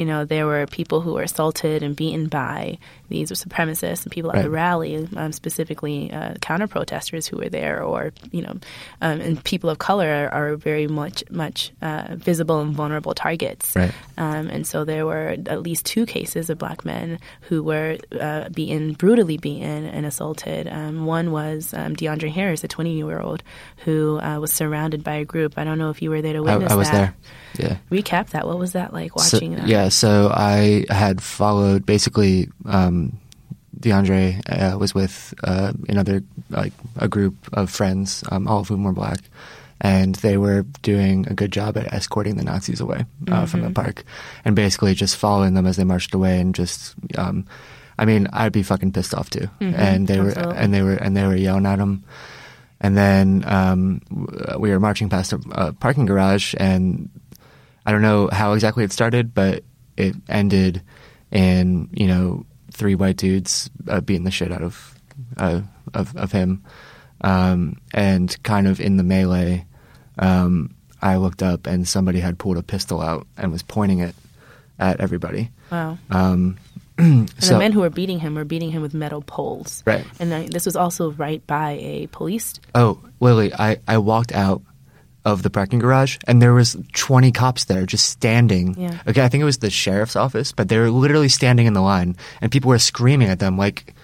[0.03, 4.35] You know, there were people who were assaulted and beaten by these supremacists and people
[4.35, 8.57] at the rally, um, specifically uh, counter protesters who were there, or you know,
[9.01, 13.77] um, and people of color are, are very much much uh, visible and vulnerable targets.
[13.77, 13.93] Right.
[14.19, 18.49] Um, and so there were at least two cases of black men who were uh,
[18.49, 20.67] beaten, brutally beaten and assaulted.
[20.67, 23.45] Um, one was um, DeAndre Harris, a 20 year old,
[23.85, 25.57] who uh, was surrounded by a group.
[25.57, 26.97] I don't know if you were there to I, witness I was that.
[26.97, 27.15] there.
[27.59, 27.77] Yeah.
[27.91, 28.47] Recap that.
[28.47, 29.67] What was that like So- watching that?
[29.69, 33.19] Yeah, so I had followed basically um,
[33.79, 34.41] DeAndre
[34.75, 38.93] uh, was with uh, another like a group of friends, um, all of whom were
[38.93, 39.19] black,
[39.81, 43.71] and they were doing a good job at escorting the Nazis away uh, from the
[43.71, 44.05] park,
[44.45, 46.95] and basically just following them as they marched away, and just.
[47.19, 47.47] Um,
[47.99, 51.15] I mean, I'd be fucking pissed off too, and they were, and they were, and
[51.15, 52.03] they were yelling at him,
[52.81, 54.01] and then um,
[54.59, 57.11] we were marching past a, a parking garage, and
[57.87, 59.65] I don't know how exactly it started, but
[59.97, 60.83] it ended
[61.31, 64.95] in you know three white dudes uh, beating the shit out of
[65.37, 65.61] uh,
[65.95, 66.63] of, of him,
[67.23, 69.67] um, and kind of in the melee,
[70.19, 74.15] um, I looked up and somebody had pulled a pistol out and was pointing it
[74.79, 75.51] at everybody.
[75.71, 75.99] Wow.
[76.11, 76.59] Um,
[76.99, 79.83] And so the men who were beating him were beating him with metal poles.
[79.87, 80.05] Right.
[80.21, 82.61] And I, this was also right by a police.
[82.75, 84.63] oh Lily, I I walked out
[85.25, 88.75] of the parking garage and there was 20 cops there just standing.
[88.79, 88.99] Yeah.
[89.07, 91.81] Okay, I think it was the sheriff's office, but they were literally standing in the
[91.81, 93.95] line and people were screaming at them like,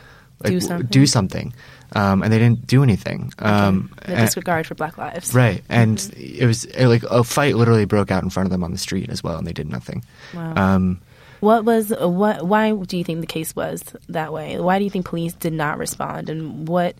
[0.44, 0.86] like Do something.
[0.86, 1.52] do something.
[1.94, 3.32] Um, and they didn't do anything.
[3.40, 5.34] Um, The and- disregard for Black lives.
[5.34, 5.64] right.
[5.68, 8.70] And it was uh, like a fight literally broke out in front of them on
[8.72, 10.04] the street as well and they did nothing.
[10.34, 10.54] Wow.
[10.54, 11.00] Um,
[11.40, 12.46] What was what?
[12.46, 14.58] Why do you think the case was that way?
[14.60, 16.28] Why do you think police did not respond?
[16.30, 16.94] And what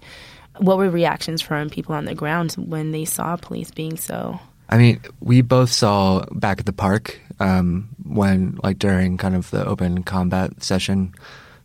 [0.58, 4.38] what were reactions from people on the ground when they saw police being so?
[4.68, 9.50] I mean, we both saw back at the park um, when, like, during kind of
[9.50, 11.14] the open combat session,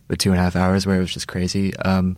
[0.08, 1.76] the two and a half hours where it was just crazy.
[1.76, 2.16] Um,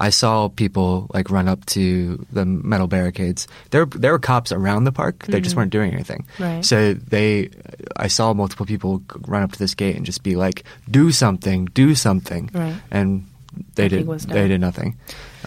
[0.00, 3.48] I saw people like run up to the metal barricades.
[3.70, 5.26] There, there were cops around the park.
[5.26, 6.24] They just weren't doing anything.
[6.38, 6.64] Right.
[6.64, 7.50] So they,
[7.96, 11.64] I saw multiple people run up to this gate and just be like, "Do something,
[11.74, 12.76] do something," Right.
[12.92, 13.26] and
[13.74, 14.20] they Nothing did.
[14.30, 14.96] They did nothing.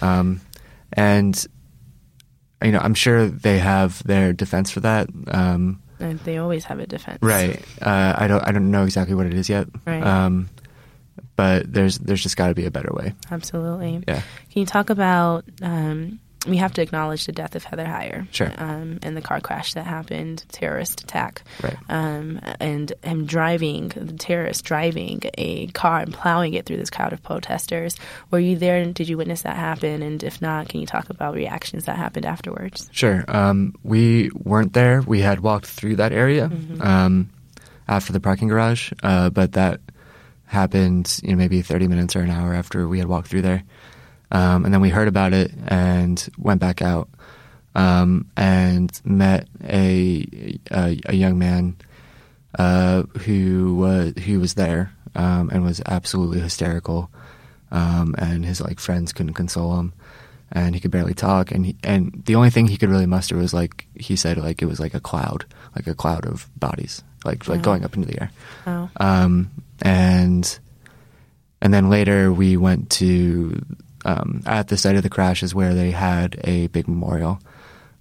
[0.02, 0.42] Um,
[0.94, 1.46] and
[2.64, 5.10] you know, I'm sure they have their defense for that.
[5.28, 7.20] Um, And they always have a defense.
[7.22, 7.60] Right.
[7.82, 8.42] Uh, I don't.
[8.48, 9.68] I don't know exactly what it is yet.
[9.86, 10.04] Right.
[10.04, 10.50] Um,
[11.36, 13.14] but there's there's just got to be a better way.
[13.32, 14.04] Absolutely.
[14.08, 14.22] Yeah.
[14.52, 15.46] Can you talk about?
[15.62, 18.28] Um, we have to acknowledge the death of Heather Heyer.
[18.32, 18.52] Sure.
[18.58, 21.44] Um, and the car crash that happened, terrorist attack.
[21.62, 21.78] Right.
[21.88, 27.14] Um, and him driving, the terrorist driving a car and plowing it through this crowd
[27.14, 27.96] of protesters.
[28.32, 30.02] Were you there and did you witness that happen?
[30.02, 32.90] And if not, can you talk about reactions that happened afterwards?
[32.92, 33.24] Sure.
[33.28, 35.02] Um, we weren't there.
[35.02, 36.82] We had walked through that area Mm-hmm.
[36.82, 37.30] um,
[37.88, 39.80] after the parking garage, uh, but that
[40.46, 43.64] happened, you know, maybe 30 minutes or an hour after we had walked through there.
[44.32, 47.10] Um, and then we heard about it and went back out
[47.76, 50.26] um, and met a,
[50.72, 51.76] a, a young man
[52.58, 57.10] uh, who was who was there um, and was absolutely hysterical,
[57.72, 59.94] um, and his like friends couldn't console him,
[60.52, 63.36] and he could barely talk, and he, and the only thing he could really muster
[63.38, 67.04] was like he said like it was like a cloud, like a cloud of bodies,
[67.26, 68.32] like like going up into the air,
[68.68, 68.90] Oh.
[68.98, 69.50] um,
[69.82, 70.60] and
[71.62, 73.62] and then later we went to
[74.06, 77.40] um, at the site of the crash is where they had a big memorial,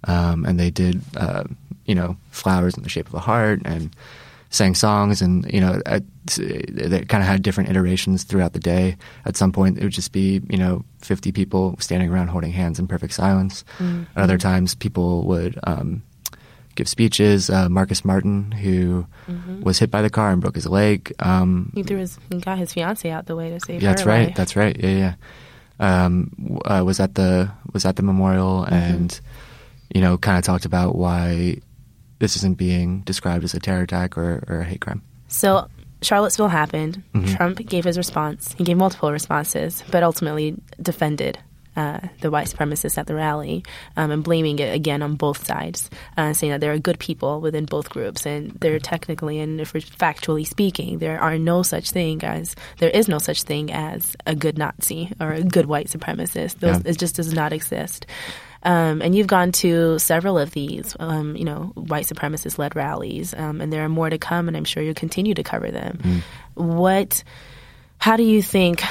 [0.05, 1.43] um, and they did uh,
[1.85, 3.95] you know flowers in the shape of a heart and
[4.49, 6.03] sang songs and you know at,
[6.37, 8.97] they kind of had different iterations throughout the day.
[9.25, 12.77] At some point, it would just be you know 50 people standing around holding hands
[12.79, 13.63] in perfect silence.
[13.79, 16.03] At other times, people would um,
[16.75, 17.49] give speeches.
[17.49, 19.05] Uh, Marcus Martin, who
[19.61, 21.13] was hit by the car and broke his leg.
[21.19, 24.05] Um, He threw his, he got his fiance out the way to save yeah, that's
[24.05, 24.27] right.
[24.27, 24.35] life.
[24.35, 24.77] That's right.
[24.77, 25.13] Yeah, yeah.
[25.81, 29.19] Um, uh, was at the was at the memorial and
[29.93, 31.57] you know kind of talked about why
[32.19, 35.01] this isn't being described as a terror attack or, or a hate crime.
[35.27, 35.67] So
[36.03, 37.01] Charlottesville happened.
[37.15, 37.35] Mm-hmm.
[37.35, 38.53] Trump gave his response.
[38.57, 41.39] He gave multiple responses, but ultimately defended
[41.75, 43.63] uh, the white supremacists at the rally
[43.95, 47.41] um, and blaming it again on both sides, uh, saying that there are good people
[47.41, 51.91] within both groups, and they're technically and if we're factually speaking, there are no such
[51.91, 55.87] thing as there is no such thing as a good Nazi or a good white
[55.87, 56.59] supremacist.
[56.59, 56.91] Those, Yeah.
[56.91, 58.05] It just does not exist.
[58.63, 63.33] Um, and you've gone to several of these, um, you know, white supremacist led rallies,
[63.33, 66.21] um, and there are more to come, and I'm sure you'll continue to cover them.
[66.53, 67.23] What,
[67.97, 68.83] how do you think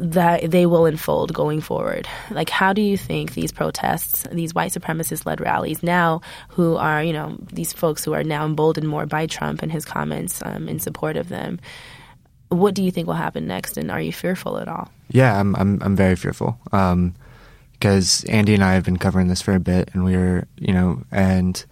[0.00, 2.08] that they will unfold going forward?
[2.30, 7.02] Like, how do you think these protests, these white supremacist led rallies now, who are,
[7.02, 10.68] you know, these folks who are now emboldened more by Trump and his comments um,
[10.68, 11.60] in support of them,
[12.48, 14.90] what do you think will happen next, and are you fearful at all?
[15.10, 16.58] Yeah, I'm I'm I'm very fearful.
[16.72, 17.14] Um,
[17.72, 21.02] because Andy and I have been covering this for a bit, and we're you know,
[21.12, 21.64] and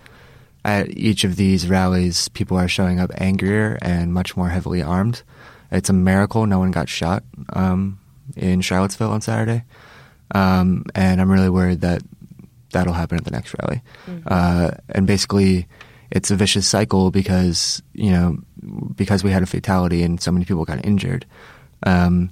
[0.65, 5.23] at each of these rallies, people are showing up angrier and much more heavily armed.
[5.71, 7.99] It's a miracle no one got shot um,
[8.39, 9.65] in Charlottesville on Saturday,
[10.35, 12.03] um, and I'm really worried that
[12.73, 13.83] that'll happen at the next rally.
[14.27, 15.67] Uh, and basically,
[16.11, 18.39] it's a vicious cycle because you know
[18.95, 21.27] because we had a fatality and so many people got injured.
[21.85, 22.31] Um,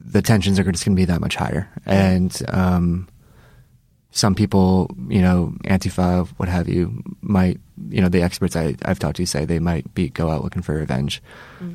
[0.00, 3.08] the tensions are just going to be that much higher, and um,
[4.12, 8.98] some people, you know, Antifa, what have you, might, you know, the experts I, I've
[8.98, 11.22] talked to say they might be go out looking for revenge,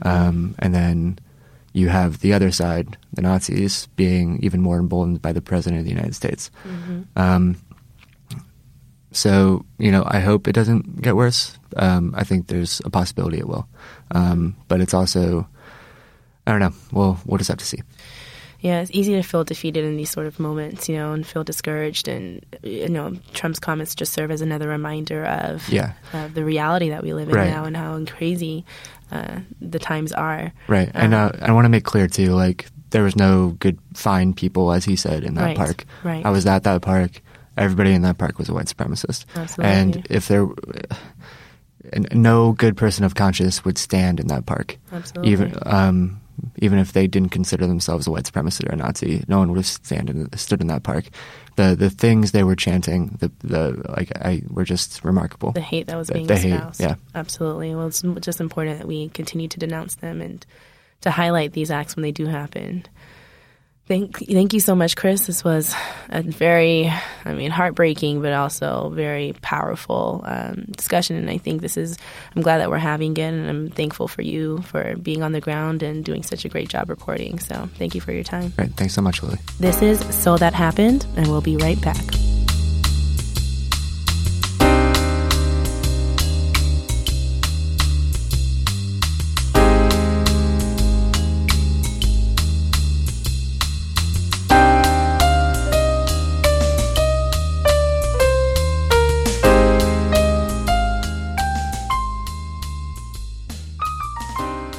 [0.04, 1.20] um, and then
[1.78, 5.86] you have the other side, the Nazis, being even more emboldened by the president of
[5.86, 6.50] the United States.
[7.14, 7.56] Um,
[9.14, 11.54] so, you know, I hope it doesn't get worse.
[11.78, 13.70] Um, I think there's a possibility it will,
[14.10, 15.46] um, but it's also,
[16.46, 16.74] I don't know.
[16.92, 17.82] We'll we'll just have to see.
[18.60, 21.44] Yeah, it's easy to feel defeated in these sort of moments, you know, and feel
[21.44, 22.08] discouraged.
[22.08, 25.94] And you know, Trump's comments just serve as another reminder of Yeah.
[26.14, 27.50] of the reality that we live in Right.
[27.50, 28.66] now and how crazy
[29.12, 30.52] uh, the times are.
[30.68, 30.90] Right.
[30.94, 34.34] and Um, uh, I want to make clear too, like there was no good fine
[34.34, 35.86] people, as he said, in that Right, park.
[36.04, 36.26] right.
[36.26, 37.22] I was at that park.
[37.58, 39.26] Everybody in that park was a white supremacist.
[39.36, 39.74] Absolutely.
[39.76, 40.48] And if there,
[41.94, 44.78] and no good person of conscience would stand in that park.
[44.92, 45.32] Absolutely.
[45.32, 46.20] Even um,
[46.58, 49.58] even if they didn't consider themselves a white supremacist or a Nazi, no one would
[49.58, 51.06] have stand in, stood in that park.
[51.56, 55.52] The the things they were chanting, the the like, I were just remarkable.
[55.54, 56.80] the hate that was The- being the hate, espoused.
[56.82, 56.96] yeah.
[57.16, 57.74] absolutely.
[57.76, 60.46] Well, it's just important that we continue to denounce them and
[61.02, 62.84] to highlight these acts when they do happen.
[63.88, 65.28] Thank, thank you so much, Chris.
[65.28, 65.74] This was
[66.10, 66.92] a very,
[67.24, 71.16] I mean, heartbreaking, but also very powerful um, discussion.
[71.16, 71.98] And I think this is,
[72.36, 75.40] I'm glad that we're having it, and I'm thankful for you for being on the
[75.40, 77.40] ground and doing such a great job reporting.
[77.40, 78.52] So thank you for your time.
[78.58, 78.72] Right.
[78.74, 79.40] Thanks so much, Lilly.
[79.60, 82.17] This is So That Happened, and we'll be right back.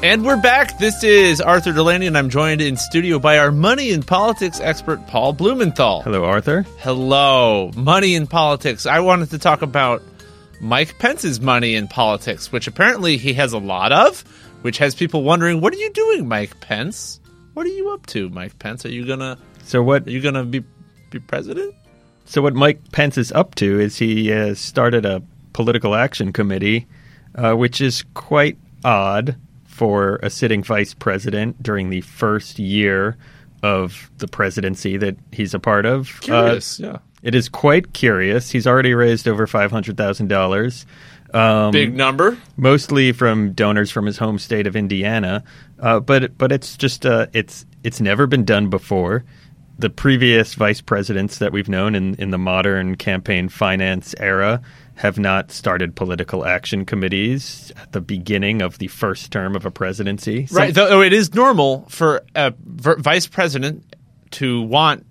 [0.08, 0.78] And we're back.
[0.78, 5.06] This is Arthur Delaney, and I'm joined in studio by our money and politics expert,
[5.06, 6.00] Paul Blumenthal.
[6.00, 6.64] Hello, Arthur.
[6.78, 7.70] Hello.
[7.76, 8.86] Money and politics.
[8.86, 10.02] I wanted to talk about
[10.62, 14.22] Mike Pence's money in politics, which apparently he has a lot of,
[14.62, 17.20] which has people wondering, what are you doing, Mike Pence?
[17.52, 18.86] What are you up to, Mike Pence?
[18.86, 20.06] Are you gonna So what?
[20.06, 20.64] are you gonna be
[21.10, 21.74] be president?
[22.24, 26.86] So what Mike Pence is up to is he uh, started a political action committee,
[27.34, 28.56] uh, which is quite
[28.86, 29.36] odd
[29.78, 33.16] for a sitting vice president during the first year
[33.62, 36.20] of the presidency that he's a part of.
[36.20, 36.96] Curious, Uh, yeah.
[37.22, 38.50] It is quite curious.
[38.50, 40.84] He's already raised over five hundred thousand dollars.
[41.34, 42.38] Um, Big number.
[42.56, 45.42] mostly from donors from his home state of Indiana.
[45.78, 49.24] Uh, but but it's just uh, it's it's never been done before.
[49.80, 54.60] The previous vice presidents that we've known in, in the modern campaign finance era
[54.98, 59.70] have not started political action committees at the beginning of the first term of a
[59.70, 60.46] presidency.
[60.46, 60.74] Some- Right.
[60.74, 63.84] Though oh, it is normal for a vice president
[64.32, 65.06] to want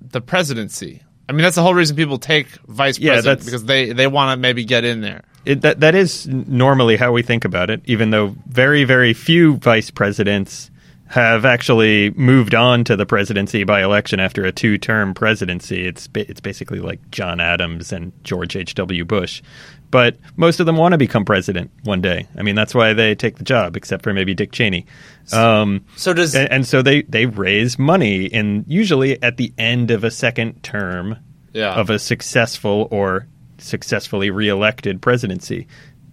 [0.00, 1.02] the presidency.
[1.28, 4.34] I mean, that's the whole reason people take vice Yeah, president because they, they want
[4.34, 5.24] to maybe get in there.
[5.44, 7.82] It, that that is normally how we think about it.
[7.84, 10.70] Even though very very few vice presidents
[11.08, 15.86] have actually moved on to the presidency by election after a two-term presidency.
[15.86, 18.74] It's ba- it's basically like John Adams and George H.
[18.74, 19.04] W.
[19.04, 19.42] Bush.
[19.90, 22.26] But most of them want to become president one day.
[22.36, 24.84] I mean, that's why they take the job, except for maybe Dick Cheney.
[25.32, 29.90] Um, So does and, and so they they raise money, and usually at the end
[29.90, 31.16] of a second term
[31.54, 31.72] Yeah.
[31.72, 35.66] of a successful or successfully reelected presidency.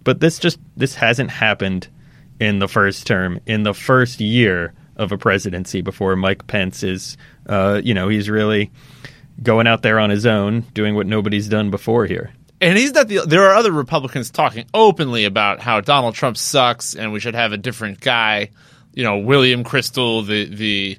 [0.04, 1.88] But this just this hasn't happened
[2.40, 7.16] in the first term, in the first year of a presidency before Mike Pence is,
[7.48, 8.70] uh, you know, he's really
[9.42, 12.32] going out there on his own, doing what nobody's done before here.
[12.60, 13.20] and he's not the.
[13.26, 17.52] There are other Republicans talking openly about how Donald Trump sucks and we should have
[17.52, 18.50] a different guy.
[18.94, 20.98] You know, William Kristol, the the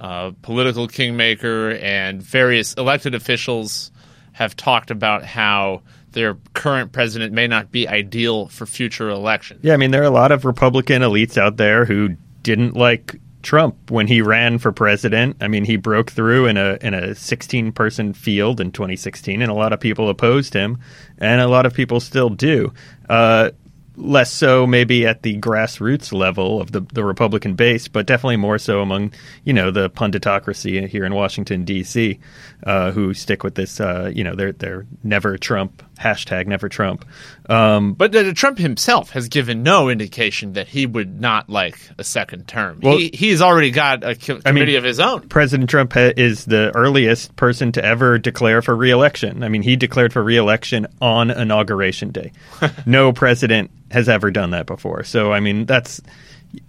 [0.00, 3.92] uh, political kingmaker, and various elected officials
[4.32, 5.82] have talked about how
[6.12, 9.60] their current president may not be ideal for future elections.
[9.62, 13.16] Yeah, I mean, there are a lot of Republican elites out there who didn't like
[13.44, 15.36] Trump when he ran for president.
[15.40, 19.50] I mean, he broke through in a in a 16 person field in 2016, and
[19.50, 20.78] a lot of people opposed him,
[21.18, 22.72] and a lot of people still do.
[23.08, 23.50] Uh,
[23.96, 28.58] less so maybe at the grassroots level of the, the Republican base, but definitely more
[28.58, 29.12] so among,
[29.44, 32.18] you know, the punditocracy here in Washington, D.C.,
[32.64, 37.04] uh, who stick with this, uh, you know, they're, they're never Trump, hashtag never Trump.
[37.48, 42.04] Um, But uh, Trump himself has given no indication that he would not like a
[42.04, 42.80] second term.
[42.82, 45.28] Well- he he's already got a co- committee of his own.
[45.28, 49.42] President Trump ha- is the earliest person to ever declare for reelection.
[49.42, 52.32] I mean, he declared for reelection on inauguration day.
[52.86, 55.04] no president has ever done that before.
[55.04, 56.00] So, I mean, that's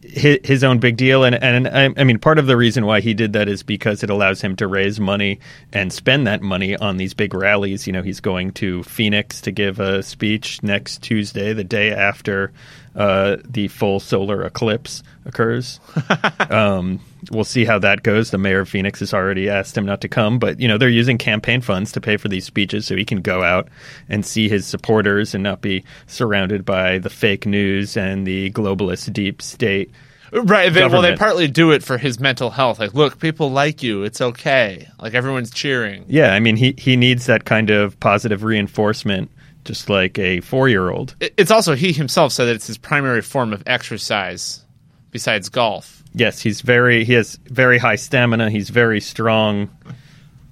[0.01, 1.23] his own big deal.
[1.23, 4.03] And, and I, I mean, part of the reason why he did that is because
[4.03, 5.39] it allows him to raise money
[5.73, 7.85] and spend that money on these big rallies.
[7.85, 12.51] You know, he's going to Phoenix to give a speech next Tuesday, the day after
[12.95, 15.79] uh, the full solar eclipse occurs.
[16.49, 17.01] um,
[17.31, 18.31] we'll see how that goes.
[18.31, 20.89] The mayor of Phoenix has already asked him not to come, but you know they're
[20.89, 23.67] using campaign funds to pay for these speeches so he can go out
[24.09, 29.11] and see his supporters and not be surrounded by the fake news and the globalist
[29.13, 29.91] deep state.
[30.31, 30.73] Right.
[30.73, 32.79] They, well, they partly do it for his mental health.
[32.79, 34.03] Like, look, people like you.
[34.03, 34.87] It's okay.
[34.99, 36.05] Like everyone's cheering.
[36.07, 39.31] Yeah, I mean he he needs that kind of positive reinforcement,
[39.63, 41.15] just like a four year old.
[41.19, 44.65] It's also he himself said that it's his primary form of exercise
[45.11, 46.03] besides golf.
[46.15, 48.49] Yes, he's very he has very high stamina.
[48.49, 49.69] He's very strong,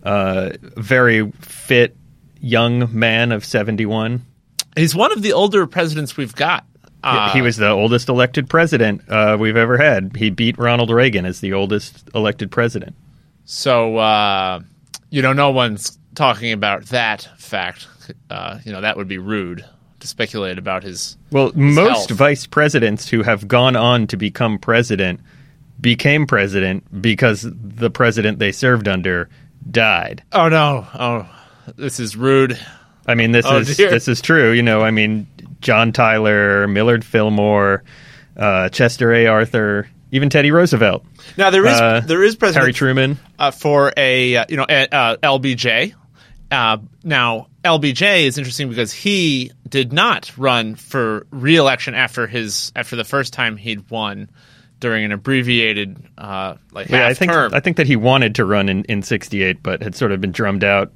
[0.03, 1.95] uh, very fit
[2.41, 4.25] young man of seventy one.
[4.75, 6.65] He's one of the older presidents we've got.
[7.01, 10.15] Uh, he was the oldest elected president uh, we've ever had.
[10.15, 12.95] He beat Ronald Reagan as the oldest elected president.
[13.45, 14.61] So, uh,
[15.09, 17.87] you know, no one's talking about that fact.
[18.29, 19.65] Uh, you know, that would be rude
[19.99, 21.17] to speculate about his.
[21.31, 22.11] Well, most health.
[22.11, 25.19] vice presidents who have gone on to become president
[25.83, 29.29] became president because the president they served under
[29.69, 30.23] died.
[30.31, 30.87] Oh no!
[30.95, 31.29] Oh,
[31.75, 32.57] this is rude.
[33.05, 33.91] I mean, this Oh, is dear.
[33.91, 34.51] this is true.
[34.51, 35.27] You know, I mean,
[35.61, 37.83] John Tyler, Millard Fillmore,
[38.37, 39.27] uh, Chester A.
[39.27, 41.05] Arthur, even Teddy Roosevelt,
[41.37, 43.19] Now there is Uh, there is president Harry Truman.
[43.37, 45.93] uh, for a uh, you know uh, LBJ.
[46.49, 52.95] Uh, now LBJ is interesting because he did not run for re-election after his after
[52.95, 54.29] the first time he'd won
[54.83, 57.53] during an abbreviated uh, like Yeah, I think term.
[57.53, 60.33] I think that he wanted to run in in '68, but had sort of been
[60.33, 60.91] drummed out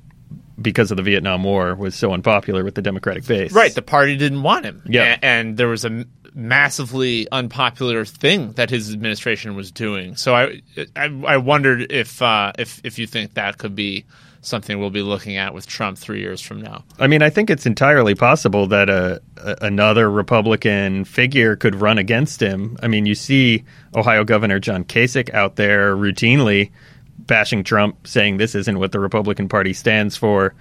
[0.62, 1.74] because of the Vietnam War.
[1.74, 3.54] Was so unpopular with the Democratic base.
[3.54, 4.84] Right, the party didn't want him.
[4.86, 5.18] Yeah.
[5.22, 10.18] A- and, there was a massively unpopular thing that his administration was doing.
[10.18, 10.62] So I
[10.98, 14.06] I, I wondered if uh, if if you think that could be
[14.42, 16.84] something we'll be looking at with Trump three years from now.
[17.00, 21.98] I mean, I think it's entirely possible that a, a, another Republican figure could run
[21.98, 22.78] against him.
[22.82, 23.64] I mean, you see
[23.96, 26.72] Ohio Governor John Kasich out there routinely
[27.20, 30.56] bashing Trump, saying this isn't what the Republican Party stands for.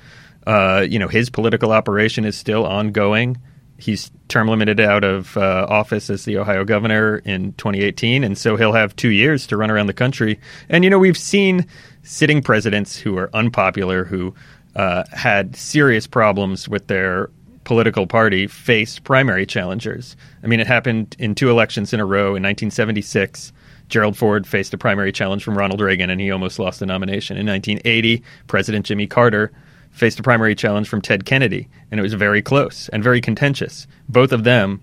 [0.47, 3.37] Uh, you know, his political operation is still ongoing.
[3.79, 8.57] He's term limited out of uh, office as the Ohio governor in 2018, and so
[8.57, 10.41] he'll have two years to run around the country.
[10.69, 11.67] And you know, we've seen
[12.03, 14.35] sitting presidents who are unpopular, who
[14.75, 17.31] uh, had serious problems with their
[17.65, 20.17] political party, face primary challengers.
[20.43, 22.29] I mean, it happened in two elections in a row.
[22.29, 23.53] In 1976,
[23.89, 27.37] Gerald Ford faced a primary challenge from Ronald Reagan, and he almost lost the nomination.
[27.37, 29.53] In 1980, President Jimmy Carter
[29.97, 33.87] faced a primary challenge from Ted Kennedy, and it was very close and very contentious.
[34.09, 34.83] Both of them,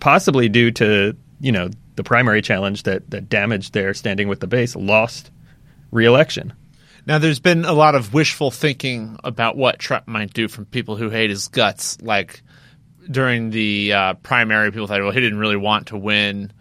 [0.00, 4.46] possibly due to you know the primary challenge that that damaged their standing with the
[4.46, 5.30] base, lost
[5.90, 6.52] reelection.
[7.06, 10.96] Now, there's been a lot of wishful thinking about what Trump might do from people
[10.96, 12.00] who hate his guts.
[12.02, 12.42] Like
[13.10, 16.52] during the uh, primary, people thought, well, he didn't really want to win.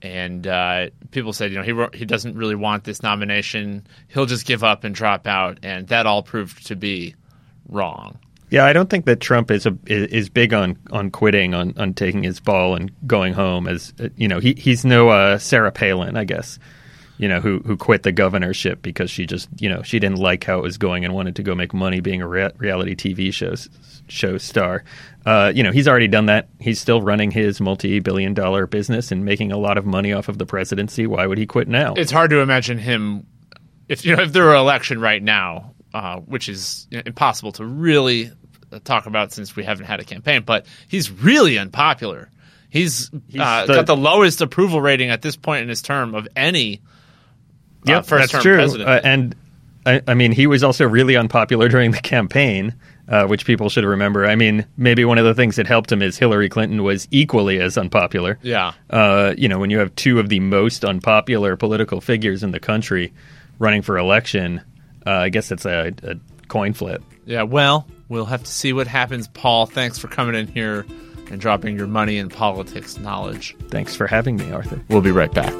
[0.00, 3.86] And uh, people said, you know, he he doesn't really want this nomination.
[4.08, 7.14] He'll just give up and drop out, and that all proved to be
[7.68, 8.18] wrong.
[8.50, 11.92] Yeah, I don't think that Trump is a, is big on, on quitting, on, on
[11.92, 13.68] taking his ball and going home.
[13.68, 16.58] As you know, he he's no uh, Sarah Palin, I guess
[17.18, 20.44] you know, who who quit the governorship because she just, you know, she didn't like
[20.44, 23.32] how it was going and wanted to go make money being a re- reality TV
[23.32, 23.54] show
[24.08, 24.84] show star.
[25.26, 26.48] Uh, you know, he's already done that.
[26.60, 30.38] He's still running his multi-billion dollar business and making a lot of money off of
[30.38, 31.06] the presidency.
[31.06, 31.94] Why would he quit now?
[31.96, 33.26] It's hard to imagine him
[33.88, 37.64] if you know if there were an election right now, uh, which is impossible to
[37.64, 38.30] really
[38.84, 40.42] talk about since we haven't had a campaign.
[40.44, 42.30] But he's really unpopular.
[42.70, 46.14] He's, he's uh, the, got the lowest approval rating at this point in his term
[46.14, 46.82] of any
[47.84, 48.60] yeah, uh, that's true.
[48.60, 49.34] Uh, and
[49.86, 52.74] I, I, mean, he was also really unpopular during the campaign,
[53.08, 54.26] uh, which people should remember.
[54.26, 57.58] I mean, maybe one of the things that helped him is Hillary Clinton was equally
[57.60, 58.38] as unpopular.
[58.42, 58.72] Yeah.
[58.90, 62.60] Uh, you know, when you have two of the most unpopular political figures in the
[62.60, 63.12] country
[63.58, 64.60] running for election,
[65.06, 66.16] uh, I guess it's a, a
[66.48, 67.02] coin flip.
[67.24, 67.42] Yeah.
[67.42, 69.28] Well, we'll have to see what happens.
[69.28, 70.84] Paul, thanks for coming in here
[71.30, 73.56] and dropping your money and politics knowledge.
[73.68, 74.80] Thanks for having me, Arthur.
[74.88, 75.54] We'll be right back.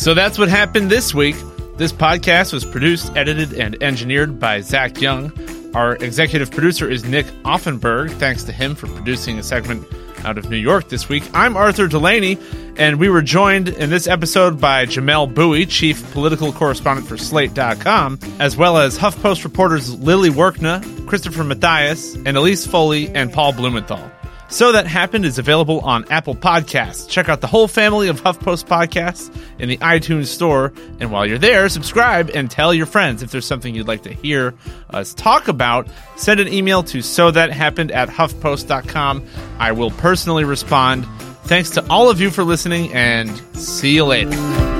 [0.00, 1.36] So that's what happened this week.
[1.76, 5.30] This podcast was produced, edited, and engineered by Zach Young.
[5.74, 8.10] Our executive producer is Nick Offenberg.
[8.12, 9.86] Thanks to him for producing a segment
[10.24, 11.24] out of New York this week.
[11.34, 12.38] I'm Arthur Delaney,
[12.78, 18.18] and we were joined in this episode by Jamel Bouie, chief political correspondent for Slate.com,
[18.38, 24.10] as well as HuffPost reporters Lilly Workneh, Christopher Mathias, and Elise Foley and Paul Blumenthal.
[24.50, 27.08] So That Happened is available on Apple Podcasts.
[27.08, 30.72] Check out the whole family of HuffPost podcasts in the iTunes store.
[30.98, 34.12] And while you're there, subscribe and tell your friends if there's something you'd like to
[34.12, 34.54] hear
[34.90, 35.86] us talk about.
[36.16, 39.24] Send an email to so that happened at huffpost.com.
[39.58, 41.06] I will personally respond.
[41.44, 44.79] Thanks to all of you for listening and see you later.